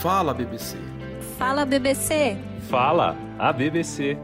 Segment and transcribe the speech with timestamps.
[0.00, 0.76] Fala BBC.
[1.36, 2.36] Fala BBC.
[2.70, 4.16] Fala a BBC.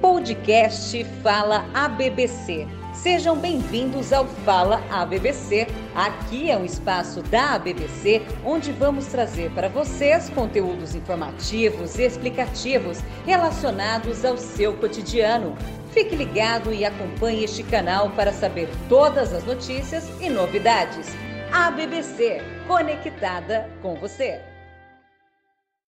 [0.00, 2.68] Podcast Fala a BBC.
[2.94, 5.66] Sejam bem-vindos ao Fala a BBC.
[5.96, 13.00] Aqui é um espaço da BBC onde vamos trazer para vocês conteúdos informativos e explicativos
[13.26, 15.56] relacionados ao seu cotidiano.
[15.90, 21.08] Fique ligado e acompanhe este canal para saber todas as notícias e novidades.
[21.52, 24.51] A BBC, conectada com você.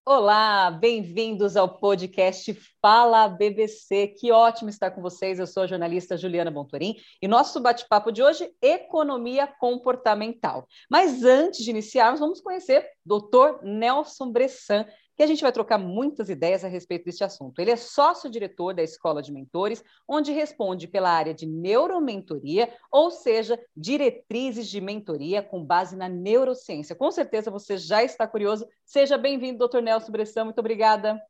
[0.06, 4.08] Olá, bem-vindos ao podcast Fala BBC.
[4.08, 5.38] Que ótimo estar com vocês.
[5.38, 10.68] Eu sou a jornalista Juliana Bontorim e nosso bate-papo de hoje economia comportamental.
[10.90, 13.62] Mas antes de iniciarmos, vamos conhecer Dr.
[13.62, 14.84] Nelson Bressan,
[15.16, 17.58] que a gente vai trocar muitas ideias a respeito deste assunto.
[17.58, 23.58] Ele é sócio-diretor da Escola de Mentores, onde responde pela área de neuromentoria, ou seja,
[23.76, 26.96] diretrizes de mentoria com base na neurociência.
[26.96, 28.66] Com certeza você já está curioso.
[28.84, 30.44] Seja bem-vindo, doutor Nelson Bressão.
[30.46, 31.20] Muito obrigada.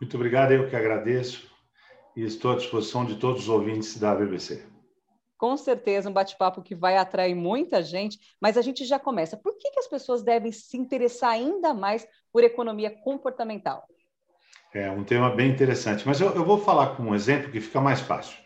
[0.00, 1.48] Muito obrigado, eu que agradeço
[2.16, 4.77] e estou à disposição de todos os ouvintes da BBC
[5.38, 9.36] com certeza um bate-papo que vai atrair muita gente, mas a gente já começa.
[9.36, 13.86] Por que, que as pessoas devem se interessar ainda mais por economia comportamental?
[14.74, 17.80] É um tema bem interessante, mas eu, eu vou falar com um exemplo que fica
[17.80, 18.36] mais fácil.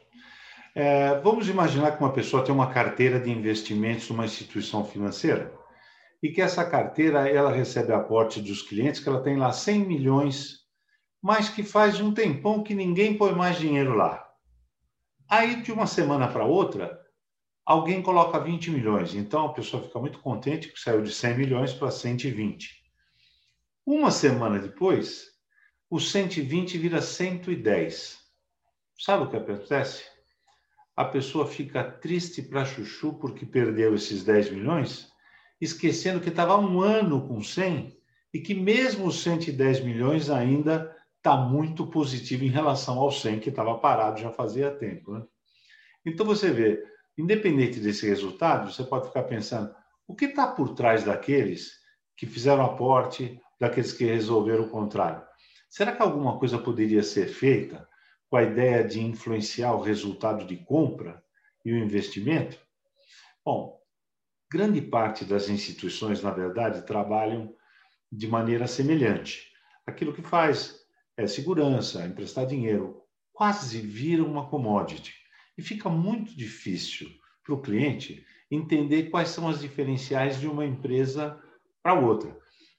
[0.75, 5.53] É, vamos imaginar que uma pessoa tem uma carteira de investimentos numa instituição financeira
[6.23, 10.61] e que essa carteira ela recebe aporte dos clientes, que ela tem lá 100 milhões,
[11.21, 14.32] mas que faz um tempão que ninguém põe mais dinheiro lá.
[15.35, 17.01] Aí, de uma semana para outra,
[17.65, 19.15] alguém coloca 20 milhões.
[19.15, 22.69] Então, a pessoa fica muito contente que saiu de 100 milhões para 120.
[23.87, 25.29] Uma semana depois,
[25.89, 28.19] o 120 vira 110.
[28.99, 30.05] Sabe o que acontece?
[30.95, 35.11] A pessoa fica triste para chuchu porque perdeu esses 10 milhões,
[35.59, 37.99] esquecendo que estava um ano com 100
[38.35, 43.49] e que mesmo os 110 milhões ainda está muito positivo em relação ao 100 que
[43.49, 45.13] estava parado já fazia tempo.
[45.13, 45.25] Né?
[46.05, 46.85] Então você vê,
[47.17, 49.73] independente desse resultado, você pode ficar pensando
[50.05, 51.81] o que está por trás daqueles
[52.17, 55.23] que fizeram aporte, daqueles que resolveram o contrário.
[55.71, 57.89] Será que alguma coisa poderia ser feita
[58.29, 61.23] com a ideia de influenciar o resultado de compra
[61.65, 62.59] e o investimento?
[63.45, 63.81] Bom,
[64.51, 67.55] grande parte das instituições, na verdade, trabalham
[68.11, 69.53] de maneira semelhante.
[69.87, 70.82] Aquilo que faz
[71.17, 73.03] é, segurança, emprestar dinheiro,
[73.33, 75.15] quase vira uma commodity.
[75.57, 77.09] E fica muito difícil
[77.45, 81.39] para o cliente entender quais são as diferenciais de uma empresa
[81.83, 82.37] para outra.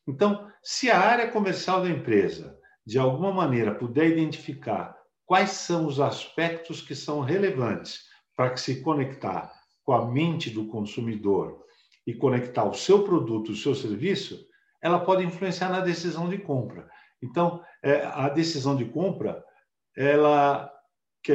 [0.08, 6.00] Então, se a área comercial da empresa, de alguma maneira, puder identificar quais são os
[6.00, 8.06] aspectos que são relevantes
[8.36, 9.52] para que se conectar
[9.84, 11.64] com a mente do consumidor
[12.06, 14.46] e conectar o seu produto, o seu serviço,
[14.82, 16.90] ela pode influenciar na decisão de compra.
[17.24, 19.44] Então, é, a decisão de compra,
[19.96, 20.70] ela,
[21.24, 21.34] que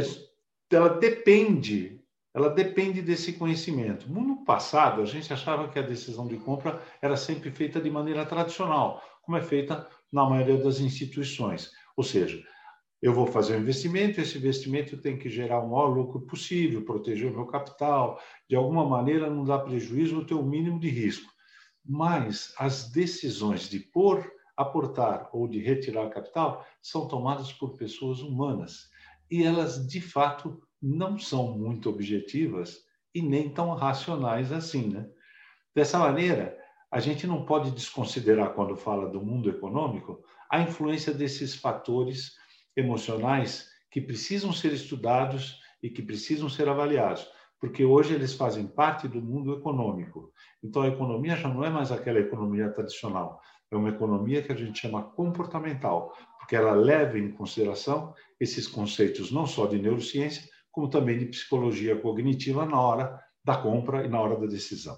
[0.70, 2.00] ela depende,
[2.34, 4.10] ela depende desse conhecimento.
[4.10, 8.26] No passado, a gente achava que a decisão de compra era sempre feita de maneira
[8.26, 11.70] tradicional, como é feita na maioria das instituições.
[11.96, 12.42] Ou seja,
[13.00, 17.30] eu vou fazer um investimento, esse investimento tem que gerar o maior lucro possível, proteger
[17.30, 21.32] o meu capital, de alguma maneira não dar prejuízo ter o mínimo de risco.
[21.82, 28.90] Mas as decisões de pôr aportar ou de retirar capital são tomadas por pessoas humanas
[29.30, 32.78] e elas de fato não são muito objetivas
[33.14, 35.08] e nem tão racionais assim, né?
[35.74, 36.58] Dessa maneira,
[36.90, 42.32] a gente não pode desconsiderar quando fala do mundo econômico a influência desses fatores
[42.76, 47.28] emocionais que precisam ser estudados e que precisam ser avaliados,
[47.60, 50.32] porque hoje eles fazem parte do mundo econômico.
[50.62, 54.54] Então a economia já não é mais aquela economia tradicional, é uma economia que a
[54.54, 60.88] gente chama comportamental, porque ela leva em consideração esses conceitos não só de neurociência, como
[60.88, 64.96] também de psicologia cognitiva na hora da compra e na hora da decisão.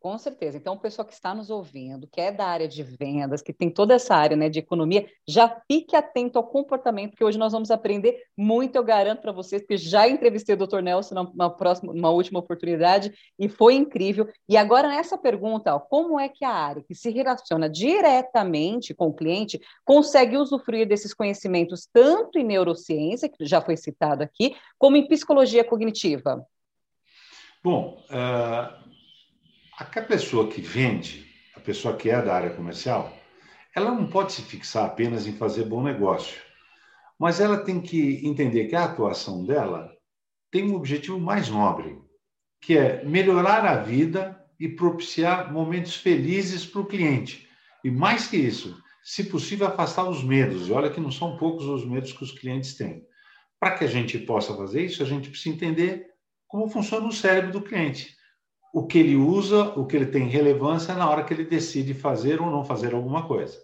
[0.00, 0.56] Com certeza.
[0.56, 3.68] Então, o pessoal que está nos ouvindo, que é da área de vendas, que tem
[3.68, 7.68] toda essa área né, de economia, já fique atento ao comportamento, porque hoje nós vamos
[7.68, 10.82] aprender muito, eu garanto para vocês, porque já entrevistei o Dr.
[10.82, 14.28] Nelson numa, próxima, numa última oportunidade e foi incrível.
[14.48, 19.08] E agora, nessa pergunta, ó, como é que a área que se relaciona diretamente com
[19.08, 24.96] o cliente consegue usufruir desses conhecimentos, tanto em neurociência, que já foi citado aqui, como
[24.96, 26.46] em psicologia cognitiva?
[27.64, 28.88] Bom, uh
[29.78, 33.16] a pessoa que vende, a pessoa que é da área comercial,
[33.74, 36.40] ela não pode se fixar apenas em fazer bom negócio,
[37.16, 39.92] mas ela tem que entender que a atuação dela
[40.50, 41.96] tem um objetivo mais nobre,
[42.60, 47.48] que é melhorar a vida e propiciar momentos felizes para o cliente.
[47.84, 50.66] E mais que isso, se possível, afastar os medos.
[50.66, 53.06] E olha que não são poucos os medos que os clientes têm.
[53.60, 56.06] Para que a gente possa fazer isso, a gente precisa entender
[56.48, 58.17] como funciona o cérebro do cliente.
[58.72, 62.40] O que ele usa, o que ele tem relevância na hora que ele decide fazer
[62.40, 63.58] ou não fazer alguma coisa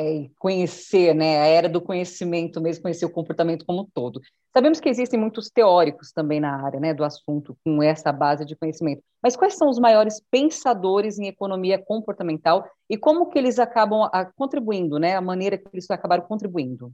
[0.00, 4.20] é, conhecer, né, a era do conhecimento mesmo, conhecer o comportamento como um todo.
[4.52, 8.56] Sabemos que existem muitos teóricos também na área, né, do assunto, com essa base de
[8.56, 9.02] conhecimento.
[9.22, 14.24] Mas quais são os maiores pensadores em economia comportamental e como que eles acabam a,
[14.24, 16.92] contribuindo, né, a maneira que eles acabaram contribuindo?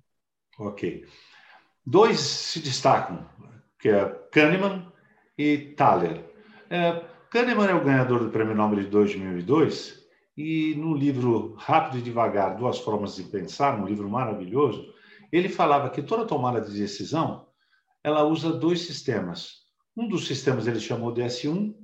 [0.59, 1.05] Ok.
[1.85, 3.25] Dois se destacam,
[3.79, 4.93] que é Kahneman
[5.39, 6.36] e Thaler.
[6.71, 10.05] É, Kahneman é o ganhador do Prêmio Nobel de 2002
[10.37, 14.93] e no livro Rápido e Devagar, Duas Formas de Pensar, um livro maravilhoso,
[15.33, 17.47] ele falava que toda tomada de decisão
[18.05, 19.65] ela usa dois sistemas.
[19.97, 21.75] Um dos sistemas ele chamou de S1,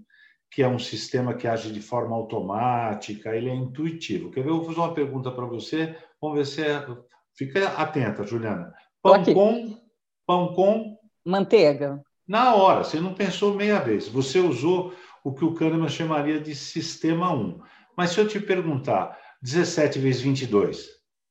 [0.50, 4.30] que é um sistema que age de forma automática, ele é intuitivo.
[4.30, 4.50] Quer ver?
[4.50, 6.86] Eu vou fazer uma pergunta para você, vamos ver se é...
[7.34, 8.72] Fica atenta, Juliana.
[9.02, 9.80] Pão com...
[10.26, 10.98] Pão com...
[11.24, 12.02] Manteiga.
[12.26, 14.08] Na hora, você não pensou meia vez.
[14.08, 17.60] Você usou o que o Kahneman chamaria de sistema 1.
[17.96, 20.88] Mas se eu te perguntar 17 vezes 22?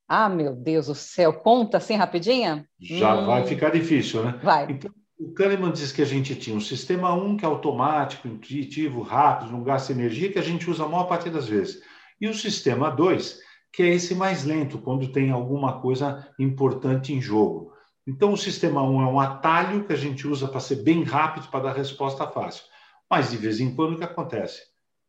[0.08, 2.66] Ah, meu Deus do céu, conta assim rapidinha?
[2.78, 3.26] Já hum...
[3.26, 4.38] vai ficar difícil, né?
[4.42, 4.70] Vai.
[4.70, 9.02] Então, o Kahneman diz que a gente tinha um sistema 1 que é automático, intuitivo,
[9.02, 11.80] rápido, não gasta energia, que a gente usa a maior parte das vezes.
[12.20, 13.38] E o sistema 2,
[13.72, 17.72] que é esse mais lento, quando tem alguma coisa importante em jogo.
[18.06, 21.48] Então, o sistema 1 é um atalho que a gente usa para ser bem rápido,
[21.48, 22.64] para dar resposta fácil.
[23.08, 24.62] Mas, de vez em quando, o que acontece?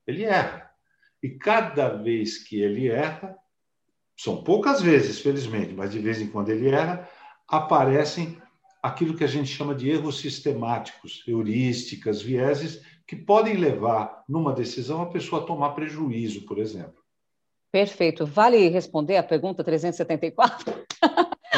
[0.06, 0.69] Ele erra.
[1.22, 3.36] E cada vez que ele erra,
[4.18, 7.10] são poucas vezes, felizmente, mas de vez em quando ele erra,
[7.48, 8.38] aparecem
[8.81, 15.01] aquilo que a gente chama de erros sistemáticos, heurísticas, vieses, que podem levar, numa decisão,
[15.01, 17.01] a pessoa a tomar prejuízo, por exemplo.
[17.72, 18.25] Perfeito.
[18.25, 20.74] Vale responder a pergunta 374?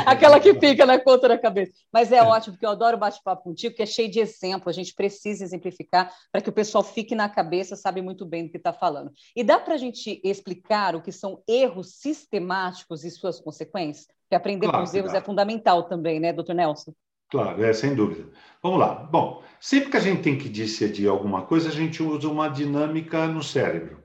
[0.07, 1.71] Aquela que fica na conta da cabeça.
[1.91, 2.23] Mas é, é.
[2.23, 4.69] ótimo, porque eu adoro bate-papo contigo, que é cheio de exemplo.
[4.69, 8.51] A gente precisa exemplificar para que o pessoal fique na cabeça, sabe muito bem do
[8.51, 9.11] que está falando.
[9.35, 14.07] E dá para a gente explicar o que são erros sistemáticos e suas consequências?
[14.23, 16.93] Porque aprender claro, com os erros é fundamental também, né, doutor Nelson?
[17.29, 18.29] Claro, é, sem dúvida.
[18.61, 18.93] Vamos lá.
[18.95, 23.27] Bom, sempre que a gente tem que decidir alguma coisa, a gente usa uma dinâmica
[23.27, 24.03] no cérebro.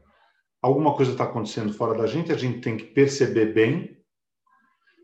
[0.62, 3.99] Alguma coisa está acontecendo fora da gente, a gente tem que perceber bem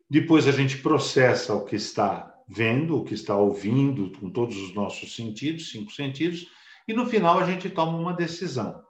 [0.09, 4.73] depois a gente processa o que está vendo, o que está ouvindo, com todos os
[4.73, 6.47] nossos sentidos, cinco sentidos,
[6.87, 8.81] e no final a gente toma uma decisão.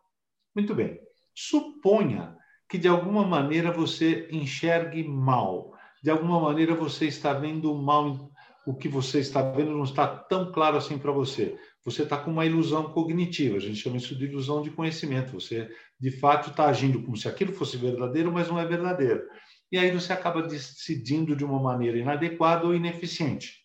[0.54, 0.98] Muito bem.
[1.34, 2.36] Suponha
[2.68, 5.72] que de alguma maneira você enxergue mal,
[6.02, 8.30] de alguma maneira você está vendo mal,
[8.66, 11.56] o que você está vendo não está tão claro assim para você.
[11.84, 15.40] Você está com uma ilusão cognitiva, a gente chama isso de ilusão de conhecimento.
[15.40, 19.22] Você, de fato, está agindo como se aquilo fosse verdadeiro, mas não é verdadeiro
[19.70, 23.64] e aí você acaba decidindo de uma maneira inadequada ou ineficiente.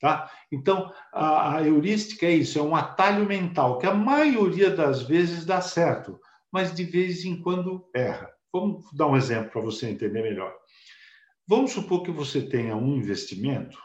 [0.00, 0.30] Tá?
[0.50, 5.44] Então, a, a heurística é isso, é um atalho mental que a maioria das vezes
[5.44, 8.28] dá certo, mas de vez em quando erra.
[8.52, 10.52] Vamos dar um exemplo para você entender melhor.
[11.46, 13.78] Vamos supor que você tenha um investimento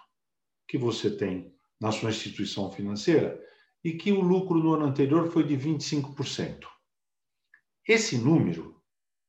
[0.68, 3.40] que você tem na sua instituição financeira
[3.84, 6.66] e que o lucro no ano anterior foi de 25%.
[7.88, 8.82] Esse número,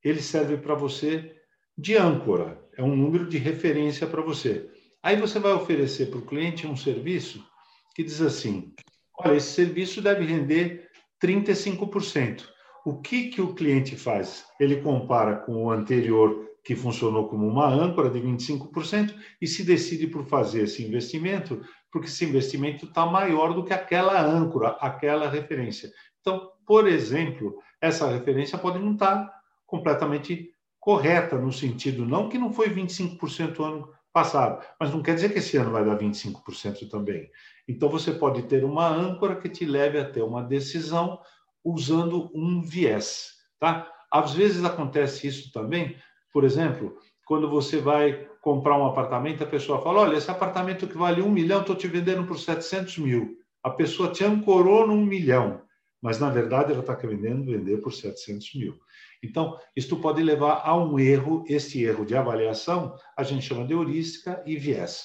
[0.02, 1.37] ele serve para você
[1.78, 4.68] de âncora, é um número de referência para você.
[5.00, 7.46] Aí você vai oferecer para o cliente um serviço
[7.94, 8.74] que diz assim:
[9.20, 10.90] olha, esse serviço deve render
[11.22, 12.48] 35%.
[12.84, 14.44] O que, que o cliente faz?
[14.58, 20.08] Ele compara com o anterior, que funcionou como uma âncora de 25%, e se decide
[20.08, 25.92] por fazer esse investimento, porque esse investimento está maior do que aquela âncora, aquela referência.
[26.20, 30.50] Então, por exemplo, essa referência pode não estar tá completamente
[30.88, 35.38] correta no sentido, não que não foi 25% ano passado, mas não quer dizer que
[35.38, 37.30] esse ano vai dar 25% também.
[37.68, 41.20] Então você pode ter uma âncora que te leve a ter uma decisão
[41.62, 43.86] usando um viés, tá?
[44.10, 45.94] Às vezes acontece isso também,
[46.32, 50.96] por exemplo, quando você vai comprar um apartamento, a pessoa fala: Olha, esse apartamento que
[50.96, 53.36] vale um milhão, estou te vendendo por 700 mil.
[53.62, 55.60] A pessoa te ancorou num milhão,
[56.00, 58.80] mas na verdade ela está querendo vender por 700 mil.
[59.22, 63.72] Então, isto pode levar a um erro, esse erro de avaliação, a gente chama de
[63.72, 65.04] heurística e viés.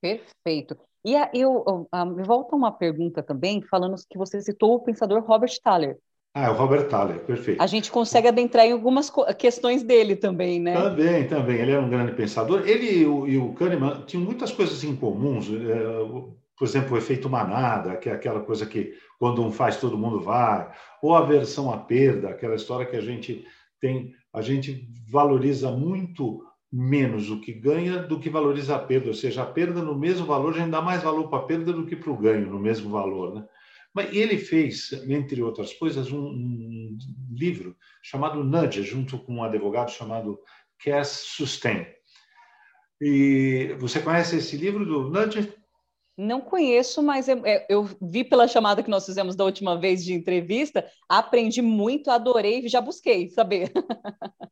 [0.00, 0.76] Perfeito.
[1.04, 5.22] E a, eu, a, me volta uma pergunta também, falando que você citou o pensador
[5.24, 5.98] Robert Thaler.
[6.34, 7.62] Ah, é o Robert Thaler, perfeito.
[7.62, 10.74] A gente consegue adentrar em algumas questões dele também, né?
[10.74, 11.56] Também, também.
[11.56, 12.68] Ele era um grande pensador.
[12.68, 15.48] Ele e o, e o Kahneman tinham muitas coisas em comuns.
[15.48, 19.98] É, por exemplo, o efeito manada, que é aquela coisa que quando um faz, todo
[19.98, 20.72] mundo vai,
[21.02, 23.44] ou a aversão à perda, aquela história que a gente
[23.80, 29.14] tem a gente valoriza muito menos o que ganha do que valoriza a perda, ou
[29.14, 31.86] seja, a perda no mesmo valor, a gente dá mais valor para a perda do
[31.86, 33.34] que para o ganho no mesmo valor.
[33.34, 33.48] Né?
[33.94, 36.98] Mas ele fez, entre outras coisas, um, um
[37.30, 40.38] livro chamado Nudge, junto com um advogado chamado
[40.84, 41.86] Cass Sustain.
[43.00, 45.50] E você conhece esse livro do Nudge?
[46.16, 50.02] Não conheço, mas eu, é, eu, vi pela chamada que nós fizemos da última vez
[50.02, 53.70] de entrevista, aprendi muito, adorei e já busquei saber.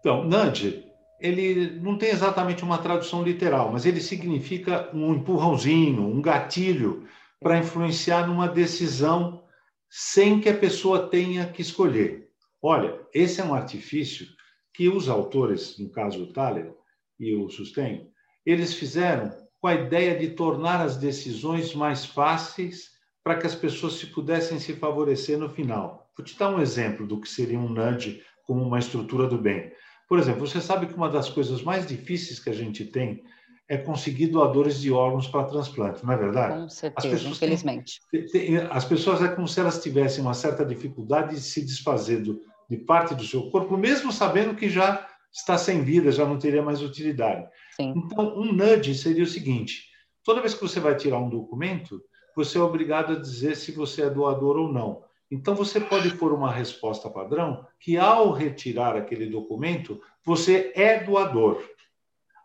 [0.00, 6.22] então, nudge, ele não tem exatamente uma tradução literal, mas ele significa um empurrãozinho, um
[6.22, 7.06] gatilho
[7.38, 9.44] para influenciar numa decisão
[9.90, 12.30] sem que a pessoa tenha que escolher.
[12.62, 14.26] Olha, esse é um artifício
[14.72, 16.74] que os autores, no caso o Thaler
[17.20, 18.08] e o Sustain,
[18.44, 22.90] eles fizeram com a ideia de tornar as decisões mais fáceis
[23.24, 26.06] para que as pessoas se pudessem se favorecer no final.
[26.14, 29.72] Vou te dar um exemplo do que seria um nudge como uma estrutura do bem.
[30.06, 33.24] Por exemplo, você sabe que uma das coisas mais difíceis que a gente tem
[33.66, 36.60] é conseguir doadores de órgãos para transplante, não é verdade?
[36.60, 38.00] Com certeza, as infelizmente.
[38.10, 42.20] Têm, têm, as pessoas é como se elas tivessem uma certa dificuldade de se desfazer
[42.20, 46.38] do, de parte do seu corpo, mesmo sabendo que já está sem vida, já não
[46.38, 47.48] teria mais utilidade.
[47.76, 47.92] Sim.
[47.96, 49.88] Então, um nudge seria o seguinte:
[50.22, 52.00] toda vez que você vai tirar um documento,
[52.36, 55.02] você é obrigado a dizer se você é doador ou não.
[55.30, 61.62] Então, você pode pôr uma resposta padrão que, ao retirar aquele documento, você é doador.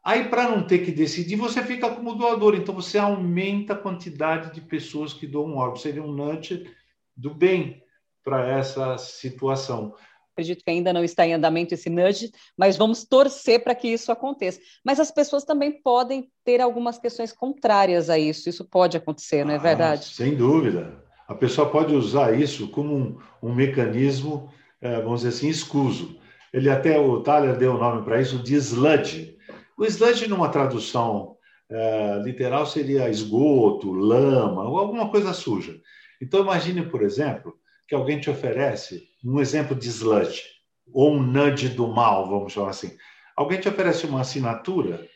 [0.03, 2.55] Aí, para não ter que decidir, você fica como doador.
[2.55, 5.75] Então, você aumenta a quantidade de pessoas que doam um órgão.
[5.75, 6.65] Seria um nudge
[7.15, 7.83] do bem
[8.23, 9.93] para essa situação
[10.33, 14.11] acredito que ainda não está em andamento esse nudge, mas vamos torcer para que isso
[14.11, 14.59] aconteça.
[14.83, 19.53] Mas as pessoas também podem ter algumas questões contrárias a isso, isso pode acontecer, não
[19.53, 20.05] é ah, verdade?
[20.05, 21.03] Sem dúvida.
[21.27, 26.17] A pessoa pode usar isso como um, um mecanismo, é, vamos dizer assim, escuso.
[26.51, 29.37] Ele até, o Thaler deu o nome para isso de sludge.
[29.77, 31.35] O sludge, numa tradução
[31.69, 35.79] é, literal, seria esgoto, lama, ou alguma coisa suja.
[36.19, 37.58] Então, imagine, por exemplo,
[37.89, 40.43] que alguém te oferece um exemplo de sludge,
[40.93, 42.95] ou um nudge do mal, vamos chamar assim.
[43.35, 45.07] Alguém te oferece uma assinatura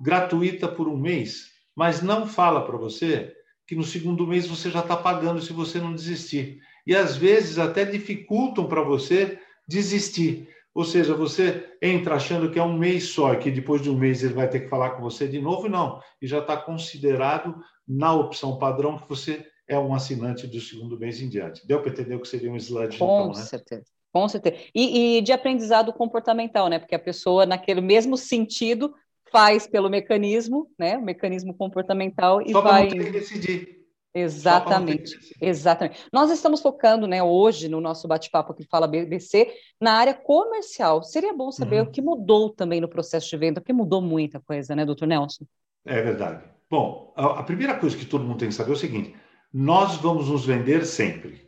[0.00, 3.34] gratuita por um mês, mas não fala para você
[3.66, 6.60] que no segundo mês você já está pagando se você não desistir.
[6.86, 10.48] E às vezes até dificultam para você desistir.
[10.74, 14.22] Ou seja, você entra achando que é um mês só que depois de um mês
[14.22, 16.00] ele vai ter que falar com você de novo, não.
[16.20, 21.20] E já está considerado na opção padrão que você é um assinante do segundo mês
[21.20, 21.66] em diante.
[21.66, 23.46] Deu para entender o que seria um sludge, Com então, né?
[23.46, 23.84] certeza.
[24.12, 24.56] Com certeza.
[24.74, 26.78] E, e, de aprendizado comportamental, né?
[26.78, 28.94] Porque a pessoa, naquele mesmo sentido,
[29.30, 30.98] faz pelo mecanismo, né?
[30.98, 32.82] O mecanismo comportamental e Só vai.
[32.82, 33.82] Não ter que decidir.
[34.14, 36.04] Exatamente, exatamente.
[36.12, 39.50] Nós estamos focando, né, hoje no nosso bate-papo que fala BBC
[39.80, 41.02] na área comercial.
[41.02, 41.88] Seria bom saber uhum.
[41.88, 45.46] o que mudou também no processo de venda, porque mudou muita coisa, né, doutor Nelson?
[45.86, 46.44] É verdade.
[46.70, 49.14] Bom, a primeira coisa que todo mundo tem que saber é o seguinte:
[49.52, 51.42] nós vamos nos vender sempre.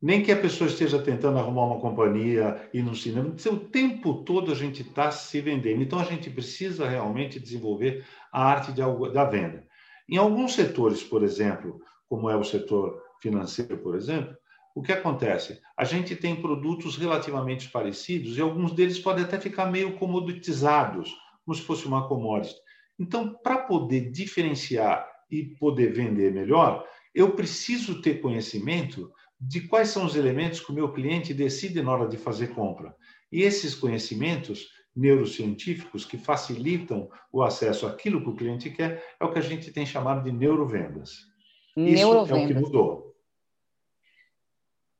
[0.00, 4.50] Nem que a pessoa esteja tentando arrumar uma companhia e no cinema, o tempo todo
[4.50, 5.80] a gente está se vendendo.
[5.80, 9.64] Então a gente precisa realmente desenvolver a arte de, da venda.
[10.08, 14.36] Em alguns setores, por exemplo, como é o setor financeiro, por exemplo,
[14.74, 15.60] o que acontece?
[15.76, 21.14] A gente tem produtos relativamente parecidos e alguns deles podem até ficar meio comoditizados,
[21.44, 22.56] como se fosse uma commodity.
[22.98, 30.04] Então, para poder diferenciar e poder vender melhor, eu preciso ter conhecimento de quais são
[30.06, 32.94] os elementos que o meu cliente decide na hora de fazer compra.
[33.30, 39.32] E esses conhecimentos neurocientíficos que facilitam o acesso àquilo que o cliente quer é o
[39.32, 41.18] que a gente tem chamado de neurovendas.
[41.76, 42.28] Neurovendas.
[42.28, 43.12] Isso é o que mudou.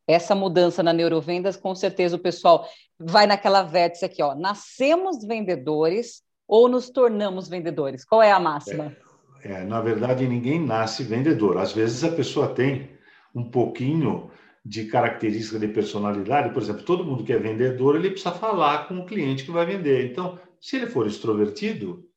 [0.07, 4.35] Essa mudança na neurovendas, com certeza o pessoal vai naquela vértice aqui, ó.
[4.35, 8.05] Nascemos vendedores ou nos tornamos vendedores?
[8.05, 8.97] Qual é a máxima?
[9.43, 9.65] É.
[9.65, 11.59] Na verdade, ninguém nasce vendedor.
[11.59, 12.91] Às vezes a pessoa tem
[13.35, 14.31] um pouquinho
[14.65, 16.53] de característica de personalidade.
[16.53, 19.67] Por exemplo, todo mundo que é vendedor, ele precisa falar com o cliente que vai
[19.67, 20.11] vender.
[20.11, 22.09] Então, se ele for extrovertido,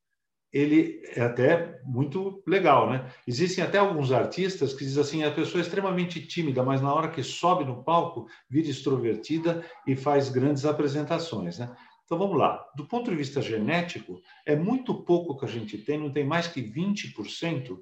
[0.53, 3.12] ele é até muito legal, né?
[3.27, 7.10] Existem até alguns artistas que dizem assim, a pessoa é extremamente tímida, mas na hora
[7.10, 11.75] que sobe no palco, vira extrovertida e faz grandes apresentações, né?
[12.06, 12.64] Então vamos lá.
[12.76, 16.48] Do ponto de vista genético, é muito pouco que a gente tem, não tem mais
[16.48, 17.80] que 20%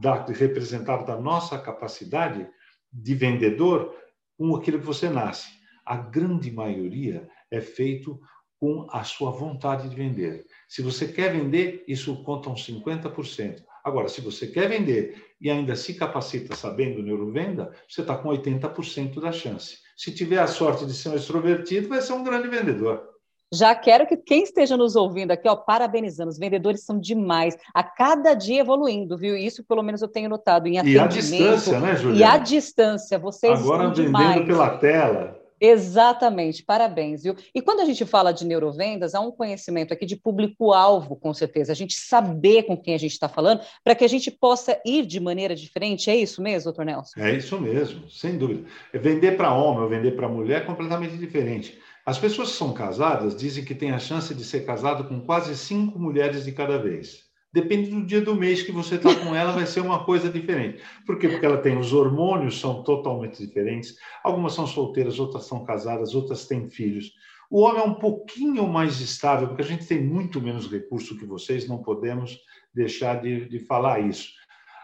[0.00, 2.46] da, representado da nossa capacidade
[2.92, 3.94] de vendedor
[4.36, 5.48] com aquilo que você nasce.
[5.84, 8.20] A grande maioria é feito
[8.60, 10.46] com a sua vontade de vender.
[10.68, 13.62] Se você quer vender, isso conta uns 50%.
[13.84, 19.20] Agora, se você quer vender e ainda se capacita sabendo neurovenda, você está com 80%
[19.20, 19.78] da chance.
[19.96, 23.13] Se tiver a sorte de ser um extrovertido, vai ser um grande vendedor.
[23.54, 26.30] Já quero que quem esteja nos ouvindo aqui, ó, parabenizando.
[26.30, 27.56] Os vendedores são demais.
[27.72, 29.36] A cada dia evoluindo, viu?
[29.36, 31.00] Isso pelo menos eu tenho notado em atendimento.
[31.00, 32.20] E a distância, né, Juliana?
[32.20, 34.46] E a distância, vocês Agora vendendo demais.
[34.46, 35.44] pela tela.
[35.60, 37.36] Exatamente, parabéns, viu?
[37.54, 41.72] E quando a gente fala de neurovendas, há um conhecimento aqui de público-alvo, com certeza,
[41.72, 45.06] a gente saber com quem a gente está falando, para que a gente possa ir
[45.06, 46.10] de maneira diferente.
[46.10, 47.18] É isso mesmo, doutor Nelson?
[47.18, 48.64] É isso mesmo, sem dúvida.
[48.92, 51.78] Vender para homem ou vender para mulher é completamente diferente.
[52.06, 55.56] As pessoas que são casadas dizem que têm a chance de ser casado com quase
[55.56, 57.24] cinco mulheres de cada vez.
[57.50, 60.82] Depende do dia do mês que você está com ela, vai ser uma coisa diferente.
[61.06, 61.28] Por quê?
[61.28, 63.96] Porque ela tem os hormônios, são totalmente diferentes.
[64.22, 67.12] Algumas são solteiras, outras são casadas, outras têm filhos.
[67.50, 71.24] O homem é um pouquinho mais estável, porque a gente tem muito menos recurso que
[71.24, 72.38] vocês, não podemos
[72.74, 74.30] deixar de, de falar isso.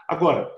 [0.07, 0.49] Agora,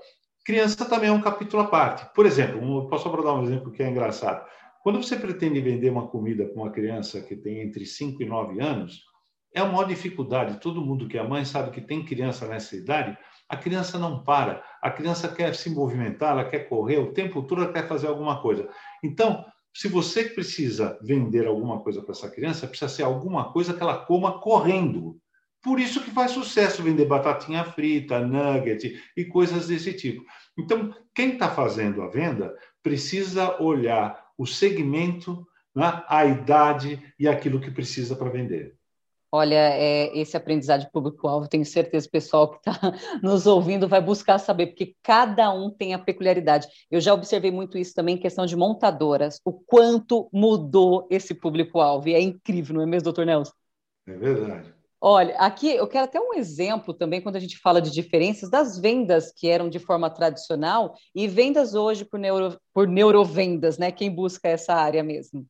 [0.46, 2.06] criança também é um capítulo à parte.
[2.14, 4.46] Por exemplo, um, posso abordar um exemplo que é engraçado.
[4.84, 8.60] Quando você pretende vender uma comida para uma criança que tem entre 5 e 9
[8.60, 9.02] anos,
[9.54, 10.60] é uma maior dificuldade.
[10.60, 13.16] Todo mundo que é mãe sabe que tem criança nessa idade,
[13.48, 14.62] a criança não para.
[14.82, 18.42] A criança quer se movimentar, ela quer correr, o tempo todo ela quer fazer alguma
[18.42, 18.68] coisa.
[19.02, 19.42] Então,
[19.74, 24.04] se você precisa vender alguma coisa para essa criança, precisa ser alguma coisa que ela
[24.04, 25.16] coma correndo.
[25.62, 30.22] Por isso que faz sucesso vender batatinha frita, nugget e coisas desse tipo.
[30.58, 37.60] Então, quem está fazendo a venda precisa olhar o segmento, né, a idade e aquilo
[37.60, 38.76] que precisa para vender.
[39.36, 42.72] Olha, é, esse aprendizado de público-alvo, tenho certeza o pessoal que está
[43.20, 46.68] nos ouvindo vai buscar saber, porque cada um tem a peculiaridade.
[46.88, 52.08] Eu já observei muito isso também em questão de montadoras, o quanto mudou esse público-alvo.
[52.08, 53.52] E é incrível, não é mesmo, doutor Nelson?
[54.06, 54.72] É verdade.
[55.06, 58.78] Olha, aqui eu quero até um exemplo também quando a gente fala de diferenças das
[58.78, 63.92] vendas que eram de forma tradicional e vendas hoje por, neuro, por neurovendas, né?
[63.92, 65.46] Quem busca essa área mesmo?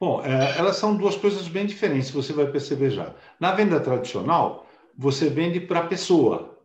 [0.00, 3.14] Bom, é, elas são duas coisas bem diferentes, você vai perceber já.
[3.38, 4.64] Na venda tradicional,
[4.96, 6.58] você vende para a pessoa.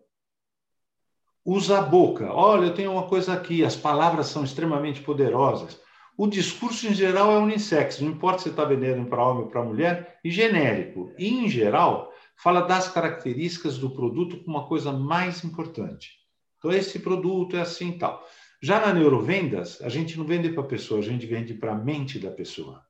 [1.44, 2.32] Usa a boca.
[2.32, 5.82] Olha, eu tenho uma coisa aqui, as palavras são extremamente poderosas.
[6.18, 9.64] O discurso, em geral, é unissex, não importa se está vendendo para homem ou para
[9.64, 11.14] mulher, e genérico.
[11.18, 16.20] E, em geral, fala das características do produto como uma coisa mais importante.
[16.58, 18.26] Então, esse produto é assim e tal.
[18.62, 21.78] Já na neurovendas, a gente não vende para a pessoa, a gente vende para a
[21.78, 22.82] mente da pessoa.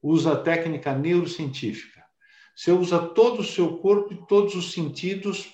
[0.00, 2.04] Usa a técnica neurocientífica.
[2.54, 5.52] Você usa todo o seu corpo e todos os sentidos,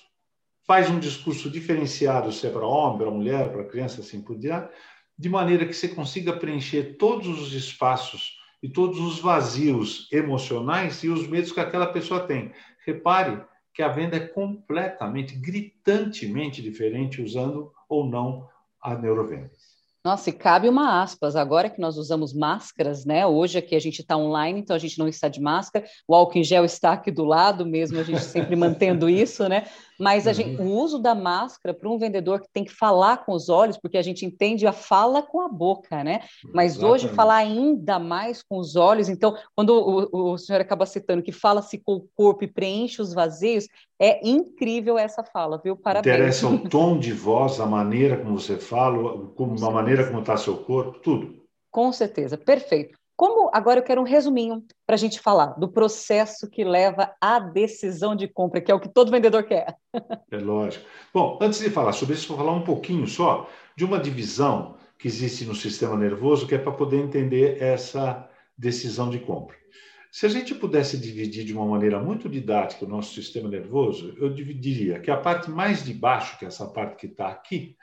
[0.65, 4.69] faz um discurso diferenciado, se é para homem, para mulher, para criança, assim por diante,
[5.17, 11.09] de maneira que você consiga preencher todos os espaços e todos os vazios emocionais e
[11.09, 12.51] os medos que aquela pessoa tem.
[12.85, 18.47] Repare que a venda é completamente, gritantemente diferente usando ou não
[18.81, 19.75] a neurovendas.
[20.05, 23.25] Nossa, e cabe uma aspas, agora que nós usamos máscaras, né?
[23.25, 26.37] Hoje aqui a gente está online, então a gente não está de máscara, o álcool
[26.37, 29.65] em gel está aqui do lado mesmo, a gente sempre mantendo isso, né?
[29.99, 30.67] Mas gente, uhum.
[30.67, 33.97] o uso da máscara para um vendedor que tem que falar com os olhos, porque
[33.97, 36.21] a gente entende a fala com a boca, né?
[36.53, 37.05] Mas Exatamente.
[37.05, 41.31] hoje falar ainda mais com os olhos, então, quando o, o senhor acaba citando que
[41.31, 43.67] fala-se com o corpo e preenche os vazios,
[43.99, 45.75] é incrível essa fala, viu?
[45.75, 46.15] Parabéns.
[46.15, 50.35] Interessa o tom de voz, a maneira como você fala, como, a maneira como está
[50.35, 51.45] seu corpo, tudo.
[51.71, 52.97] Com certeza, perfeito.
[53.15, 57.39] Como agora eu quero um resuminho para a gente falar do processo que leva à
[57.39, 59.77] decisão de compra, que é o que todo vendedor quer.
[60.29, 60.85] É lógico.
[61.13, 65.07] Bom, antes de falar sobre isso, vou falar um pouquinho só de uma divisão que
[65.07, 69.55] existe no sistema nervoso, que é para poder entender essa decisão de compra.
[70.11, 74.33] Se a gente pudesse dividir de uma maneira muito didática o nosso sistema nervoso, eu
[74.33, 77.77] dividiria que a parte mais de baixo, que é essa parte que está aqui,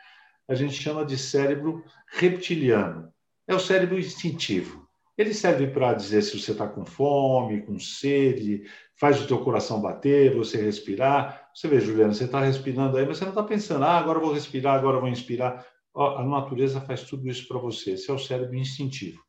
[0.49, 3.12] a gente chama de cérebro reptiliano.
[3.47, 4.88] É o cérebro instintivo.
[5.16, 8.64] Ele serve para dizer se você está com fome, com sede,
[8.96, 11.51] faz o teu coração bater, você respirar.
[11.55, 14.33] Você vê, Juliana, você está respirando aí, mas você não está pensando, ah, agora vou
[14.33, 15.66] respirar, agora vou inspirar.
[15.94, 17.92] A natureza faz tudo isso para você.
[17.92, 19.20] Esse é o cérebro instintivo.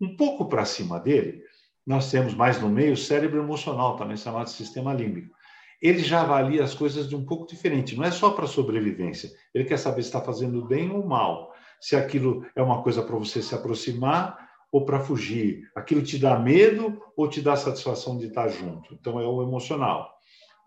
[0.00, 1.42] Um pouco para cima dele,
[1.86, 5.34] nós temos mais no meio o cérebro emocional, também chamado sistema límbico.
[5.82, 7.94] Ele já avalia as coisas de um pouco diferente.
[7.94, 9.30] Não é só para sobrevivência.
[9.54, 11.52] Ele quer saber se está fazendo bem ou mal.
[11.78, 14.45] Se aquilo é uma coisa para você se aproximar
[14.76, 15.70] ou para fugir?
[15.74, 18.92] Aquilo te dá medo ou te dá satisfação de estar junto?
[18.92, 20.18] Então, é o emocional.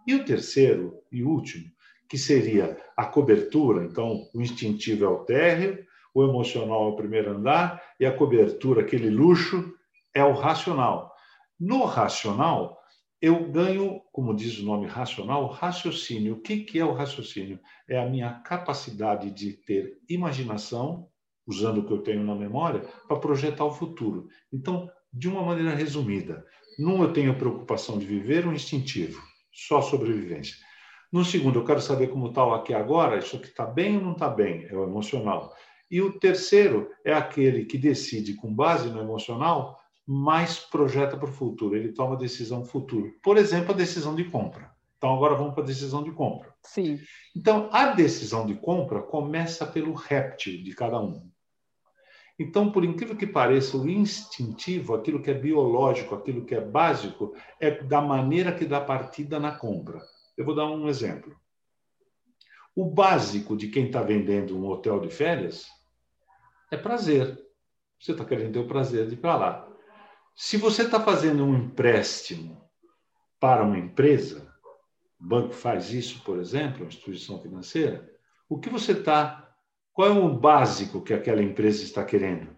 [0.08, 1.66] E o terceiro e último,
[2.10, 3.86] que seria a cobertura.
[3.86, 8.82] Então, o instintivo é o térreo, o emocional é o primeiro andar e a cobertura,
[8.82, 9.72] aquele luxo,
[10.12, 11.14] é o racional.
[11.60, 12.80] No racional,
[13.22, 16.34] eu ganho, como diz o nome racional, raciocínio.
[16.34, 17.60] O que, que é o raciocínio?
[17.88, 21.08] É a minha capacidade de ter imaginação,
[21.50, 24.28] usando o que eu tenho na memória, para projetar o futuro.
[24.54, 26.46] Então, de uma maneira resumida,
[26.78, 29.20] num eu tenho preocupação de viver, um instintivo,
[29.52, 30.56] só sobrevivência.
[31.12, 34.04] No segundo, eu quero saber como está o aqui agora, isso aqui está bem ou
[34.04, 35.52] não está bem, é o emocional.
[35.90, 41.34] E o terceiro é aquele que decide com base no emocional, mas projeta para o
[41.34, 43.12] futuro, ele toma decisão futuro.
[43.24, 44.72] Por exemplo, a decisão de compra.
[44.98, 46.54] Então, agora vamos para a decisão de compra.
[46.62, 47.00] Sim.
[47.36, 51.32] Então, a decisão de compra começa pelo réptil de cada um.
[52.40, 57.36] Então, por incrível que pareça, o instintivo, aquilo que é biológico, aquilo que é básico,
[57.60, 60.02] é da maneira que dá partida na compra.
[60.38, 61.38] Eu vou dar um exemplo.
[62.74, 65.68] O básico de quem está vendendo um hotel de férias
[66.72, 67.38] é prazer.
[68.00, 69.68] Você está querendo ter o prazer de ir para lá.
[70.34, 72.66] Se você está fazendo um empréstimo
[73.38, 74.50] para uma empresa,
[75.20, 78.10] o banco faz isso, por exemplo, uma instituição financeira,
[78.48, 79.49] o que você está.
[80.00, 82.56] Qual é o básico que aquela empresa está querendo?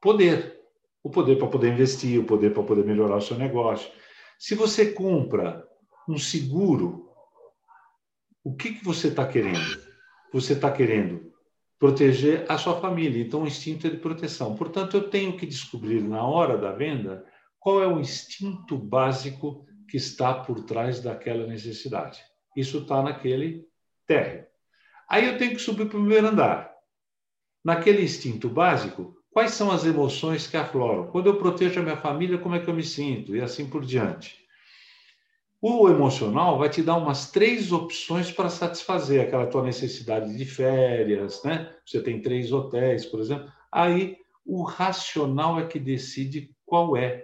[0.00, 0.58] Poder.
[1.04, 3.92] O poder para poder investir, o poder para poder melhorar o seu negócio.
[4.38, 5.68] Se você compra
[6.08, 7.10] um seguro,
[8.42, 9.82] o que, que você está querendo?
[10.32, 11.30] Você está querendo
[11.78, 13.22] proteger a sua família.
[13.22, 14.56] Então, o instinto é de proteção.
[14.56, 17.22] Portanto, eu tenho que descobrir na hora da venda
[17.60, 22.18] qual é o instinto básico que está por trás daquela necessidade.
[22.56, 23.66] Isso está naquele
[24.06, 24.46] térreo.
[25.06, 26.77] Aí eu tenho que subir para o primeiro andar.
[27.68, 31.08] Naquele instinto básico, quais são as emoções que afloram?
[31.08, 33.36] Quando eu protejo a minha família, como é que eu me sinto?
[33.36, 34.38] E assim por diante.
[35.60, 41.44] O emocional vai te dar umas três opções para satisfazer aquela tua necessidade de férias,
[41.44, 41.70] né?
[41.84, 43.52] Você tem três hotéis, por exemplo.
[43.70, 47.22] Aí o racional é que decide qual é.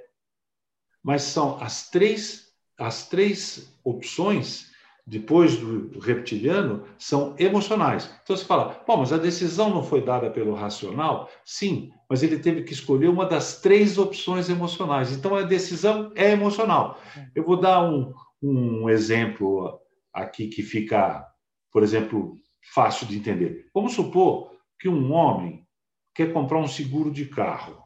[1.03, 4.74] Mas são as três as três opções
[5.07, 8.11] depois do reptiliano são emocionais.
[8.23, 11.29] Então você fala, Pô, mas a decisão não foi dada pelo racional?
[11.45, 15.13] Sim, mas ele teve que escolher uma das três opções emocionais.
[15.13, 16.99] Então a decisão é emocional.
[17.35, 18.13] Eu vou dar um,
[18.43, 19.79] um exemplo
[20.13, 21.27] aqui que fica,
[21.71, 22.37] por exemplo,
[22.73, 23.67] fácil de entender.
[23.75, 25.67] Vamos supor que um homem
[26.15, 27.83] quer comprar um seguro de carro.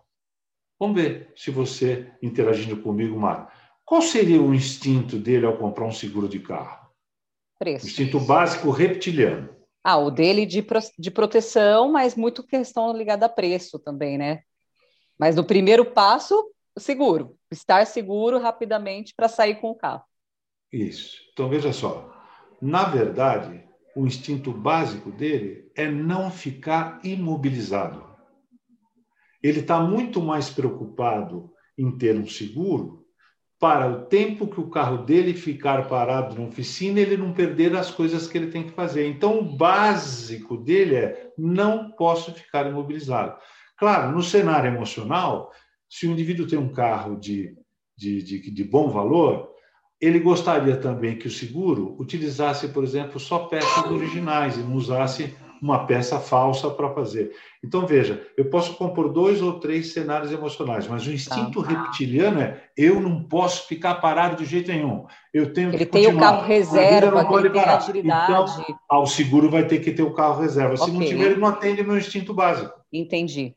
[0.78, 3.50] Vamos ver se você, interagindo comigo, Marco
[3.88, 6.87] qual seria o instinto dele ao comprar um seguro de carro?
[7.58, 7.86] Preço.
[7.86, 9.48] Instinto básico reptiliano.
[9.82, 10.64] Ah, o dele de,
[10.98, 14.42] de proteção, mas muito questão ligada a preço também, né?
[15.18, 17.36] Mas no primeiro passo, seguro.
[17.50, 20.04] Estar seguro rapidamente para sair com o carro.
[20.72, 21.16] Isso.
[21.32, 22.14] Então, veja só.
[22.60, 23.64] Na verdade,
[23.96, 28.06] o instinto básico dele é não ficar imobilizado.
[29.42, 33.07] Ele está muito mais preocupado em ter um seguro
[33.58, 37.90] para o tempo que o carro dele ficar parado na oficina, ele não perder as
[37.90, 39.06] coisas que ele tem que fazer.
[39.08, 43.36] Então, o básico dele é: não posso ficar imobilizado.
[43.76, 45.50] Claro, no cenário emocional,
[45.88, 47.56] se o indivíduo tem um carro de,
[47.96, 49.50] de, de, de bom valor,
[50.00, 55.34] ele gostaria também que o seguro utilizasse, por exemplo, só peças originais e não usasse
[55.60, 57.32] uma peça falsa para fazer.
[57.64, 61.68] Então, veja, eu posso compor dois ou três cenários emocionais, mas o instinto tá.
[61.68, 65.06] reptiliano é eu não posso ficar parado de jeito nenhum.
[65.34, 66.28] Eu tenho ele que tem continuar.
[66.28, 67.76] o carro reserva, ele tem parar.
[67.76, 68.62] agilidade.
[68.62, 70.76] Então, ah, o seguro vai ter que ter o carro reserva.
[70.76, 70.94] Se okay.
[70.94, 72.72] não tiver, ele não atende meu instinto básico.
[72.92, 73.54] Entendi.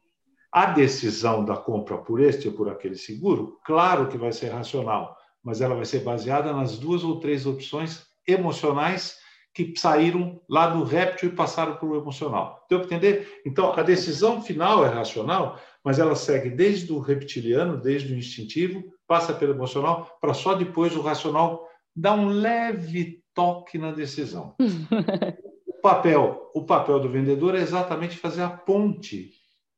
[0.51, 5.15] A decisão da compra por este ou por aquele seguro, claro que vai ser racional,
[5.43, 9.20] mas ela vai ser baseada nas duas ou três opções emocionais
[9.53, 12.65] que saíram lá do réptil e passaram para o emocional.
[12.69, 13.41] Deu para entender?
[13.45, 18.83] Então, a decisão final é racional, mas ela segue desde o reptiliano, desde o instintivo,
[19.07, 24.55] passa pelo emocional, para só depois o racional dar um leve toque na decisão.
[25.67, 29.31] o papel, o papel do vendedor é exatamente fazer a ponte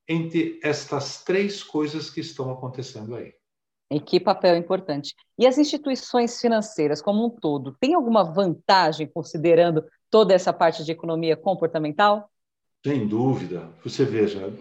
[0.07, 3.33] entre estas três coisas que estão acontecendo aí.
[3.91, 5.13] E que papel importante.
[5.37, 10.91] E as instituições financeiras como um todo, têm alguma vantagem considerando toda essa parte de
[10.91, 12.29] economia comportamental?
[12.85, 13.69] Sem dúvida.
[13.83, 14.51] Você veja,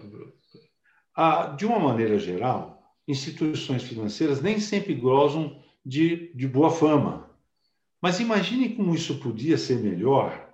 [1.57, 7.29] de uma maneira geral, instituições financeiras nem sempre gozam de, de boa fama.
[8.01, 10.49] Mas imagine como isso podia ser melhor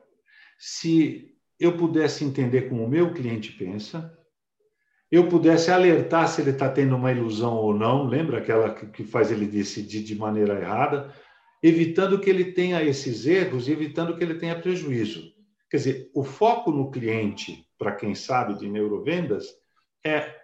[0.57, 4.17] se eu pudesse entender como o meu cliente pensa,
[5.11, 9.31] eu pudesse alertar se ele está tendo uma ilusão ou não, lembra aquela que faz
[9.31, 11.13] ele decidir de maneira errada,
[11.63, 15.33] evitando que ele tenha esses erros e evitando que ele tenha prejuízo.
[15.69, 19.47] Quer dizer, o foco no cliente, para quem sabe de neurovendas,
[20.05, 20.35] é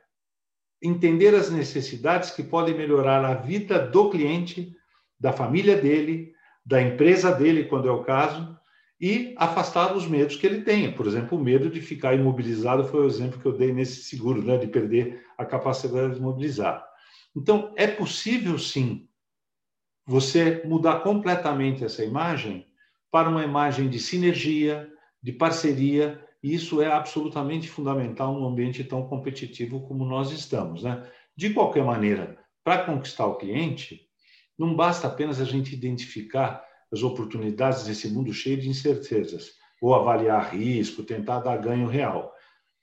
[0.82, 4.75] entender as necessidades que podem melhorar a vida do cliente,
[5.19, 6.34] da família dele,
[6.65, 8.58] da empresa dele, quando é o caso,
[9.00, 10.92] e afastar os medos que ele tem.
[10.92, 14.42] Por exemplo, o medo de ficar imobilizado foi o exemplo que eu dei nesse seguro,
[14.42, 16.86] né, de perder a capacidade de mobilizar.
[17.36, 19.08] Então, é possível sim
[20.08, 22.66] você mudar completamente essa imagem
[23.12, 24.90] para uma imagem de sinergia,
[25.22, 30.84] de parceria, e isso é absolutamente fundamental num ambiente tão competitivo como nós estamos.
[30.84, 31.04] Né?
[31.36, 34.02] De qualquer maneira, para conquistar o cliente,
[34.58, 40.54] não basta apenas a gente identificar as oportunidades nesse mundo cheio de incertezas, ou avaliar
[40.56, 42.34] risco, tentar dar ganho real,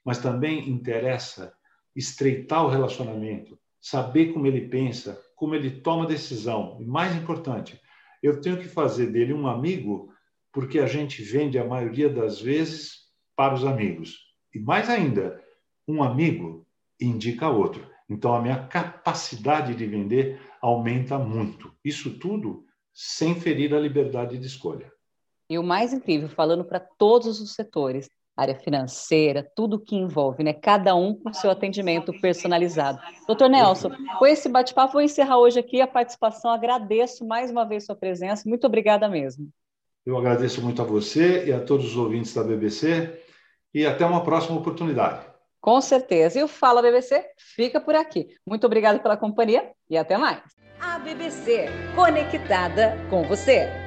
[0.05, 1.53] mas também interessa
[1.95, 6.79] estreitar o relacionamento, saber como ele pensa, como ele toma decisão.
[6.81, 7.81] E mais importante,
[8.23, 10.13] eu tenho que fazer dele um amigo,
[10.53, 13.03] porque a gente vende a maioria das vezes
[13.37, 14.19] para os amigos.
[14.55, 15.43] E mais ainda,
[15.89, 16.67] um amigo
[17.01, 17.87] indica outro.
[18.09, 21.75] Então a minha capacidade de vender aumenta muito.
[21.85, 24.91] Isso tudo sem ferir a liberdade de escolha.
[25.49, 30.53] E o mais incrível, falando para todos os setores, área financeira, tudo que envolve, né?
[30.53, 32.99] Cada um com seu atendimento personalizado.
[33.27, 36.51] Doutor Nelson, com esse bate-papo, vou encerrar hoje aqui a participação.
[36.51, 38.49] Agradeço mais uma vez sua presença.
[38.49, 39.49] Muito obrigada mesmo.
[40.05, 43.21] Eu agradeço muito a você e a todos os ouvintes da BBC
[43.73, 45.25] e até uma próxima oportunidade.
[45.61, 46.41] Com certeza.
[46.41, 47.25] E o Fala BBC
[47.55, 48.35] fica por aqui.
[48.45, 50.43] Muito obrigada pela companhia e até mais.
[50.85, 53.82] A BBC, conectada com você.